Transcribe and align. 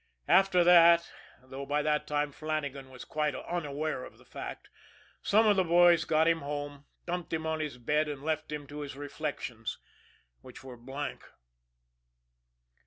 After 0.27 0.63
that, 0.63 1.11
though 1.43 1.63
by 1.63 1.83
that 1.83 2.07
time 2.07 2.31
Flannagan 2.31 2.89
was 2.89 3.05
quite 3.05 3.35
unaware 3.35 4.03
of 4.03 4.17
the 4.17 4.25
fact, 4.25 4.67
some 5.21 5.45
of 5.45 5.55
the 5.57 5.63
boys 5.63 6.05
got 6.05 6.27
him 6.27 6.39
home, 6.41 6.85
dumped 7.05 7.31
him 7.31 7.45
on 7.45 7.59
his 7.59 7.77
bed 7.77 8.07
and 8.09 8.23
left 8.23 8.51
him 8.51 8.65
to 8.65 8.79
his 8.79 8.95
reflections 8.97 9.77
which 10.41 10.63
were 10.63 10.73
a 10.73 10.77
blank. 10.79 11.29